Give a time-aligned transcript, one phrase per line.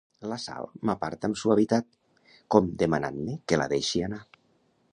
[0.29, 1.91] La Sal m'aparta amb suavitat,
[2.55, 4.21] com demanant-me que la deixi anar.